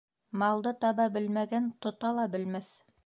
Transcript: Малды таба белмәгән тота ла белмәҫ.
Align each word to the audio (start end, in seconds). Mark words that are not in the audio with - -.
Малды 0.43 0.71
таба 0.85 1.05
белмәгән 1.17 1.69
тота 1.87 2.15
ла 2.21 2.27
белмәҫ. 2.39 2.73